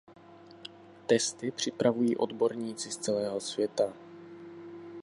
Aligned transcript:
Testy 1.07 1.51
připravují 1.51 2.15
odborníci 2.17 2.91
z 2.91 2.97
celého 2.97 3.39
světa. 3.39 3.93